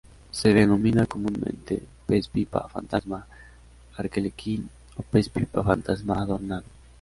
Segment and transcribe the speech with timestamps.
[0.31, 3.19] Se denomina comúnmente pez pipa fantasma
[3.99, 4.61] arlequín
[4.97, 6.65] o pez pipa fantasma adornado.